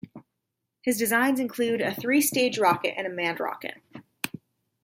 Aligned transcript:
His 0.81 0.97
designs 0.97 1.39
include 1.39 1.79
a 1.79 1.93
three-stage 1.93 2.57
rocket 2.57 2.95
and 2.97 3.05
a 3.05 3.09
manned 3.11 3.39
rocket. 3.39 3.83